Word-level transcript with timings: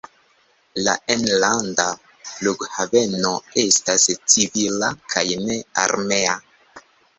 La 0.85 0.93
enlanda 1.15 1.85
flughaveno 2.31 3.35
estas 3.67 4.09
civila 4.35 4.91
kaj 5.15 5.27
ne 5.47 5.61
armea. 5.87 6.37